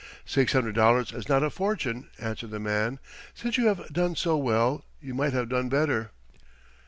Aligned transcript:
"Six 0.25 0.53
hundred 0.53 0.73
dollars 0.73 1.11
is 1.13 1.29
not 1.29 1.43
a 1.43 1.51
fortune," 1.51 2.07
answered 2.17 2.49
the 2.49 2.59
man. 2.59 2.97
"Since 3.35 3.59
you 3.59 3.67
have 3.67 3.93
done 3.93 4.15
so 4.15 4.35
well 4.35 4.83
you 4.99 5.13
might 5.13 5.33
have 5.33 5.47
done 5.47 5.69
better." 5.69 6.09